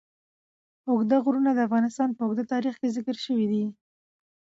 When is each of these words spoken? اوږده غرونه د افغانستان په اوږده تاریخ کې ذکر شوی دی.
اوږده 0.89 1.17
غرونه 1.25 1.49
د 1.53 1.59
افغانستان 1.67 2.09
په 2.13 2.21
اوږده 2.25 2.43
تاریخ 2.53 2.75
کې 2.81 2.93
ذکر 2.97 3.15
شوی 3.25 3.45
دی. 3.51 3.63